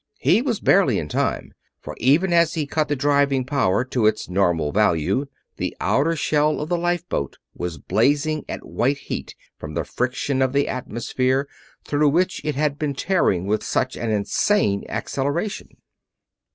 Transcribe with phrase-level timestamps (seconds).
[0.17, 4.27] He was barely in time; for even as he cut the driving power to its
[4.27, 5.27] normal value
[5.57, 10.53] the outer shell of the lifeboat was blazing at white heat from the friction of
[10.53, 11.47] the atmosphere
[11.85, 15.67] through which it had been tearing with such an insane acceleration!